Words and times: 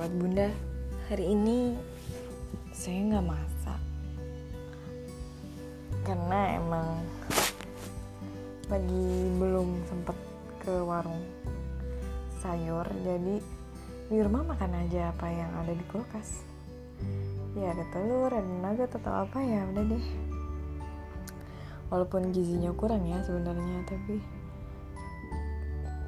sahabat 0.00 0.16
bunda 0.16 0.48
hari 1.12 1.36
ini 1.36 1.76
saya 2.72 3.04
nggak 3.04 3.36
masak. 3.36 3.80
Karena 6.08 6.56
emang 6.56 6.88
lagi 8.72 9.04
belum 9.36 9.84
sempet 9.92 10.16
ke 10.64 10.72
warung 10.88 11.20
sayur 12.40 12.88
jadi 13.04 13.44
di 14.08 14.16
rumah 14.24 14.40
makan 14.48 14.88
aja 14.88 15.12
apa 15.12 15.28
yang 15.28 15.52
ada 15.60 15.76
di 15.76 15.84
kulkas. 15.92 16.48
Ya 17.52 17.76
ada 17.76 17.84
telur 17.92 18.32
ada 18.32 18.40
nugget 18.40 18.96
atau 18.96 19.28
apa 19.28 19.36
ya 19.44 19.68
udah 19.68 19.84
deh. 19.84 20.04
Walaupun 21.92 22.32
gizinya 22.32 22.72
kurang 22.72 23.04
ya 23.04 23.20
sebenarnya 23.20 23.84
tapi 23.84 24.16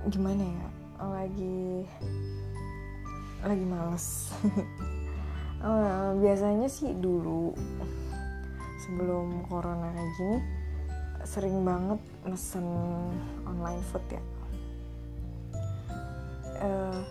gimana 0.08 0.48
ya 0.48 0.66
lagi 0.96 1.84
lagi 3.42 3.66
males. 3.66 4.30
Uh, 5.58 6.14
biasanya 6.22 6.70
sih 6.70 6.94
dulu 6.94 7.50
sebelum 8.86 9.46
corona 9.46 9.90
kayak 9.94 10.12
gini 10.18 10.38
sering 11.22 11.62
banget 11.62 12.00
mesen 12.26 12.66
online 13.46 13.82
food 13.90 14.04
ya. 14.10 14.22
Uh, 16.62 17.02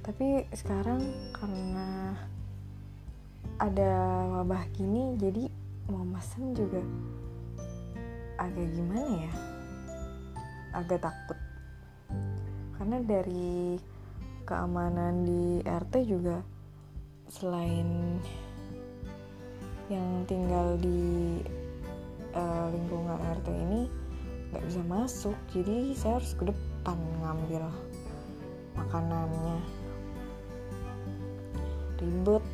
tapi 0.00 0.48
sekarang 0.56 1.04
karena 1.36 2.16
ada 3.56 3.92
wabah 4.40 4.64
gini 4.76 5.16
jadi 5.16 5.48
mau 5.88 6.04
mesen 6.04 6.52
juga 6.52 6.80
agak 8.36 8.68
gimana 8.76 9.28
ya? 9.28 9.32
Agak 10.76 11.08
takut. 11.08 11.38
Karena 12.76 13.00
dari 13.00 13.80
keamanan 14.46 15.26
di 15.26 15.58
RT 15.66 16.06
juga 16.06 16.38
selain 17.26 18.22
yang 19.90 20.22
tinggal 20.30 20.78
di 20.78 21.42
uh, 22.30 22.70
lingkungan 22.70 23.18
RT 23.42 23.48
ini 23.50 23.90
nggak 24.54 24.62
bisa 24.70 24.82
masuk. 24.86 25.36
Jadi 25.50 25.98
saya 25.98 26.22
harus 26.22 26.32
ke 26.38 26.46
depan 26.46 26.94
ngambil 27.26 27.66
makanannya. 28.78 29.58
Ribet. 31.98 32.44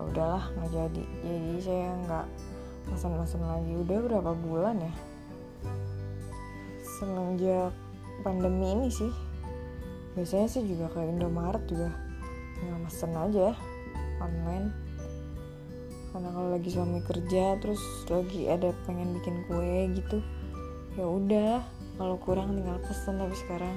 Ya 0.00 0.02
udahlah 0.08 0.44
nggak 0.56 0.70
jadi. 0.72 1.04
Jadi 1.20 1.52
saya 1.60 1.88
nggak 2.08 2.26
pesan-pesan 2.88 3.44
lagi. 3.44 3.72
Udah 3.76 3.98
berapa 4.08 4.32
bulan 4.40 4.80
ya? 4.80 4.94
Semenjak 6.96 7.76
pandemi 8.24 8.72
ini 8.72 8.88
sih 8.88 9.33
biasanya 10.14 10.48
sih 10.50 10.62
juga 10.66 10.90
ke 10.94 11.02
Indomaret 11.04 11.62
juga. 11.66 11.90
Nggak 12.62 12.80
mesen 12.86 13.12
aja 13.14 13.48
online. 14.22 14.68
Karena 16.14 16.30
kalau 16.30 16.48
lagi 16.54 16.70
suami 16.70 17.02
kerja 17.02 17.58
terus 17.58 17.82
lagi 18.06 18.46
ada 18.46 18.70
pengen 18.86 19.18
bikin 19.18 19.42
kue 19.50 19.90
gitu 19.98 20.22
ya 20.94 21.06
udah. 21.06 21.58
Kalau 21.98 22.16
kurang 22.22 22.54
tinggal 22.54 22.78
pesen 22.86 23.18
tapi 23.18 23.34
sekarang 23.34 23.74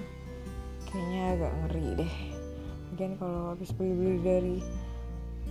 kayaknya 0.90 1.22
agak 1.34 1.52
ngeri 1.66 1.88
deh. 2.06 2.14
Mungkin 2.94 3.12
kalau 3.18 3.42
habis 3.54 3.74
beli-beli 3.74 4.18
dari 4.22 4.58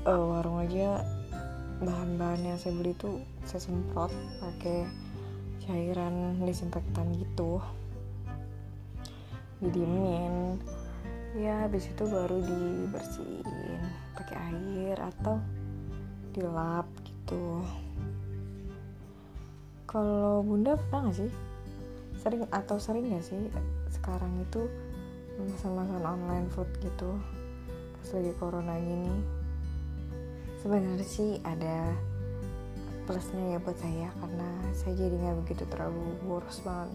uh, 0.06 0.22
warung 0.30 0.62
aja 0.62 1.02
bahan-bahan 1.82 2.54
yang 2.54 2.58
saya 2.58 2.72
beli 2.72 2.96
tuh 2.96 3.20
saya 3.44 3.60
semprot 3.60 4.14
pakai 4.40 4.86
cairan 5.66 6.38
disinfektan 6.46 7.10
gitu. 7.18 7.58
Didiemin 9.58 10.62
ya 11.36 11.68
habis 11.68 11.84
itu 11.92 12.04
baru 12.08 12.40
dibersihin 12.40 13.80
pakai 14.16 14.36
air 14.40 14.96
atau 14.96 15.36
dilap 16.32 16.88
gitu. 17.04 17.60
Kalau 19.84 20.40
bunda 20.40 20.80
pernah 20.80 21.12
gak 21.12 21.20
sih? 21.20 21.32
Sering 22.16 22.48
atau 22.48 22.80
sering 22.80 23.12
gak 23.12 23.24
sih 23.24 23.52
sekarang 23.92 24.32
itu 24.40 24.64
pesan-pesan 25.36 26.04
online 26.04 26.48
food 26.56 26.68
gitu? 26.80 27.20
Pas 28.00 28.08
lagi 28.16 28.32
corona 28.40 28.74
gini. 28.80 29.12
Sebenarnya 30.64 31.04
sih 31.04 31.36
ada 31.44 31.92
plusnya 33.06 33.54
ya 33.54 33.58
buat 33.62 33.78
saya 33.78 34.10
karena 34.18 34.50
saya 34.74 34.98
jadi 34.98 35.14
nggak 35.14 35.38
begitu 35.46 35.62
terlalu 35.70 36.02
boros 36.26 36.58
banget 36.66 36.90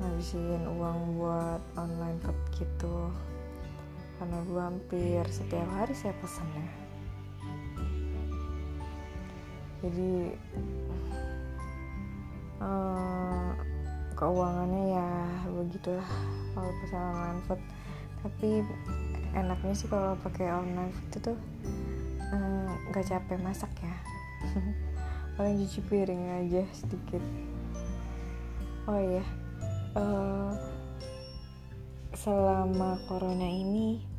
ngabisin 0.00 0.64
uang 0.64 1.20
buat 1.20 1.60
online 1.76 2.16
food 2.24 2.38
gitu 2.56 3.12
karena 4.22 4.38
dulu 4.46 4.62
hampir 4.62 5.26
setiap 5.26 5.66
hari 5.74 5.98
saya 5.98 6.14
pesan 6.22 6.46
ya. 6.54 6.66
Jadi 9.82 10.12
uh, 12.62 13.50
keuangannya 14.14 14.94
ya 14.94 15.10
begitulah 15.50 16.06
kalau 16.54 16.70
pesan 16.86 17.02
online 17.02 17.42
food. 17.50 17.60
Tapi 18.22 18.48
enaknya 19.34 19.74
sih 19.74 19.90
kalau 19.90 20.14
pakai 20.22 20.54
online 20.54 20.94
food 20.94 21.18
itu 21.18 21.32
nggak 22.94 23.02
uh, 23.02 23.10
capek 23.10 23.42
masak 23.42 23.74
ya. 23.82 23.96
Paling 25.34 25.66
cuci 25.66 25.82
piring 25.90 26.46
aja 26.46 26.62
sedikit. 26.70 27.26
Oh 28.86 29.02
iya 29.02 29.26
uh, 29.98 30.54
selama 32.14 33.02
corona 33.10 33.50
ini 33.50 34.11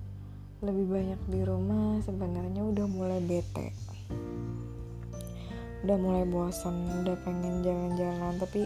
lebih 0.64 0.88
banyak 0.88 1.20
di 1.28 1.44
rumah 1.44 2.00
sebenarnya 2.08 2.64
udah 2.64 2.88
mulai 2.88 3.20
bete. 3.20 3.76
Udah 5.84 6.00
mulai 6.00 6.24
bosan 6.24 7.04
udah 7.04 7.20
pengen 7.28 7.60
jalan-jalan 7.68 8.40
tapi 8.40 8.64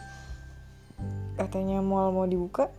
katanya 1.33 1.81
mall 1.81 2.13
mau 2.13 2.29
dibuka. 2.29 2.69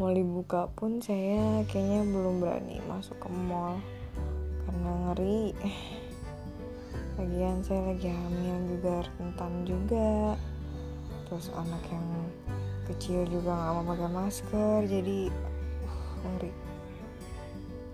Mau 0.00 0.08
dibuka 0.08 0.72
pun 0.72 1.04
saya 1.04 1.60
kayaknya 1.68 2.00
belum 2.08 2.40
berani 2.40 2.80
masuk 2.88 3.20
ke 3.20 3.28
mall 3.28 3.76
karena 4.64 4.92
ngeri. 5.04 5.52
Lagian 7.20 7.60
saya 7.60 7.92
lagi 7.92 8.08
hamil 8.08 8.56
juga 8.72 9.04
rentan 9.20 9.52
juga. 9.68 10.40
Terus 11.28 11.52
anak 11.52 11.84
yang 11.92 12.08
kecil 12.88 13.28
juga 13.28 13.52
nggak 13.52 13.72
mau 13.76 13.84
pakai 13.92 14.08
masker 14.08 14.78
jadi 14.88 15.28
uh, 15.84 16.14
ngeri 16.24 16.69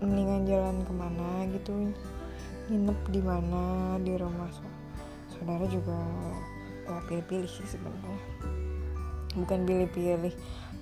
mendingan 0.03 0.43
jalan 0.45 0.77
ke 0.85 0.93
mana 0.93 1.29
gitu. 1.53 1.93
Nginep 2.67 2.99
di 3.13 3.21
mana 3.23 3.95
di 4.03 4.13
rumah 4.19 4.51
saudara 5.31 5.63
juga 5.69 5.97
ya 6.87 6.99
pilih-pilih 7.07 7.49
sih 7.49 7.67
sebenarnya. 7.67 8.19
Bukan 9.37 9.63
pilih-pilih 9.67 10.33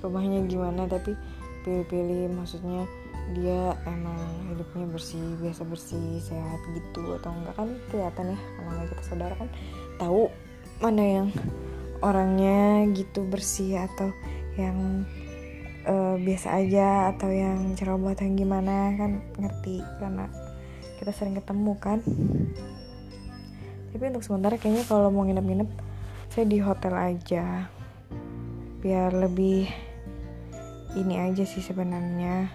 rumahnya 0.06 0.46
gimana 0.46 0.86
tapi 0.86 1.18
pilih-pilih 1.66 2.30
maksudnya 2.34 2.86
dia 3.34 3.74
emang 3.90 4.22
hidupnya 4.54 4.86
bersih 4.86 5.26
biasa 5.42 5.66
bersih 5.66 6.22
sehat 6.22 6.62
gitu 6.78 7.18
atau 7.18 7.34
enggak 7.34 7.58
kan 7.58 7.70
kelihatan 7.90 8.26
ya 8.38 8.40
kalau 8.62 8.86
kita 8.86 9.02
saudara 9.02 9.34
kan 9.34 9.50
tahu 9.98 10.30
mana 10.78 11.04
yang 11.04 11.28
orangnya 12.06 12.86
gitu 12.94 13.26
bersih 13.26 13.82
atau 13.82 14.14
yang 14.62 15.10
uh, 15.88 16.16
biasa 16.20 16.60
aja 16.60 17.14
atau 17.16 17.30
yang 17.32 17.74
ceroboh 17.78 18.12
atau 18.12 18.26
yang 18.26 18.38
gimana 18.38 18.94
kan 18.98 19.22
ngerti 19.38 19.82
karena 20.02 20.26
kita 20.98 21.12
sering 21.14 21.38
ketemu 21.38 21.74
kan. 21.78 22.00
Tapi 23.96 24.04
untuk 24.12 24.26
sementara 24.28 24.60
kayaknya 24.60 24.84
kalau 24.90 25.08
mau 25.14 25.24
nginep-nginep 25.24 25.70
saya 26.34 26.46
di 26.46 26.60
hotel 26.60 26.94
aja. 26.98 27.72
Biar 28.84 29.16
lebih 29.16 29.66
ini 30.96 31.16
aja 31.20 31.44
sih 31.48 31.64
sebenarnya 31.64 32.52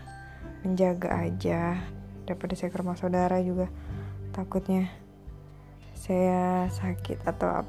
menjaga 0.63 1.27
aja 1.27 1.81
daripada 2.29 2.55
saya 2.55 2.71
ke 2.71 2.79
rumah 2.79 2.95
saudara 2.95 3.41
juga 3.43 3.67
takutnya 4.31 4.87
saya 6.01 6.65
sakit 6.73 7.29
atau 7.29 7.67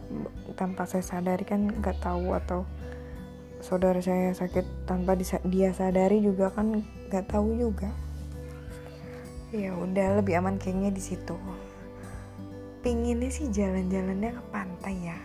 tanpa 0.56 0.88
saya 0.88 1.04
sadari 1.04 1.44
kan 1.44 1.68
nggak 1.68 2.00
tahu 2.00 2.32
atau 2.32 2.64
saudara 3.62 4.02
saya 4.02 4.34
sakit 4.34 4.90
tanpa 4.90 5.16
dia 5.48 5.70
sadari 5.72 6.22
juga 6.22 6.50
kan 6.52 6.82
nggak 7.10 7.32
tahu 7.32 7.56
juga. 7.58 7.90
Ya 9.54 9.72
udah 9.78 10.20
lebih 10.20 10.42
aman 10.42 10.58
kayaknya 10.58 10.92
di 10.92 11.02
situ. 11.02 11.36
Pinginnya 12.82 13.30
sih 13.30 13.48
jalan-jalannya 13.54 14.32
ke 14.34 14.44
pantai 14.50 14.96
ya. 15.14 15.18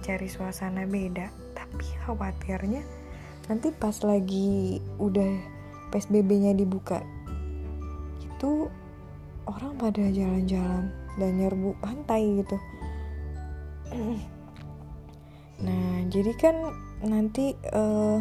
Cari 0.00 0.28
suasana 0.30 0.86
beda. 0.86 1.28
Tapi 1.52 1.86
khawatirnya 2.06 2.82
nanti 3.44 3.68
pas 3.74 4.00
lagi 4.00 4.80
udah 4.96 5.36
PSBB-nya 5.92 6.56
dibuka 6.56 7.04
itu 8.24 8.68
orang 9.44 9.76
pada 9.76 10.04
jalan-jalan 10.08 10.88
dan 11.20 11.30
nyerbu 11.36 11.76
pantai 11.84 12.40
gitu 12.40 12.56
nah 15.62 16.02
jadi 16.10 16.32
kan 16.34 16.56
nanti 17.04 17.54
uh, 17.74 18.18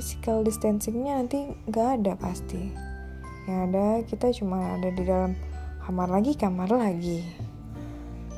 physical 0.00 0.40
distancingnya 0.40 1.20
nanti 1.20 1.52
nggak 1.68 1.88
ada 2.00 2.12
pasti. 2.16 2.72
Yang 3.44 3.60
ada 3.68 3.86
kita 4.08 4.26
cuma 4.32 4.80
ada 4.80 4.88
di 4.88 5.02
dalam 5.04 5.36
kamar 5.84 6.08
lagi 6.08 6.32
kamar 6.36 6.72
lagi. 6.72 7.20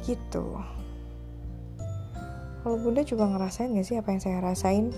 Gitu. 0.03 0.47
Kalau 2.63 2.79
bunda 2.79 3.03
juga 3.03 3.27
ngerasain 3.27 3.75
gak 3.75 3.87
sih 3.87 3.99
apa 3.99 4.15
yang 4.15 4.23
saya 4.23 4.39
rasain? 4.39 4.95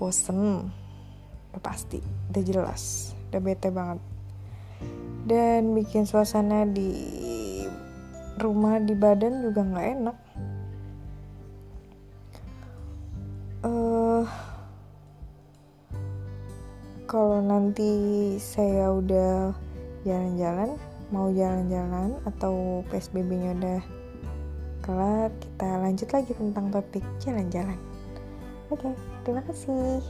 Bosen. 0.00 0.72
Udah 1.52 1.60
pasti. 1.60 2.00
Udah 2.32 2.42
jelas. 2.44 3.12
Udah 3.28 3.40
bete 3.40 3.68
banget. 3.68 4.00
Dan 5.28 5.76
bikin 5.76 6.08
suasana 6.08 6.64
di 6.64 6.92
rumah 8.36 8.80
di 8.80 8.92
badan 8.92 9.44
juga 9.44 9.64
nggak 9.64 9.86
enak 9.96 10.16
kalau 17.06 17.38
nanti 17.38 18.34
saya 18.42 18.90
udah 18.90 19.54
jalan-jalan 20.02 20.74
mau 21.14 21.30
jalan-jalan 21.30 22.18
atau 22.26 22.82
PSBB-nya 22.90 23.54
udah 23.62 23.80
kelar 24.82 25.30
kita 25.38 25.68
lanjut 25.78 26.08
lagi 26.10 26.34
tentang 26.34 26.66
topik 26.74 27.06
jalan-jalan. 27.22 27.78
Oke 28.74 28.90
terima 29.22 29.42
kasih 29.46 30.02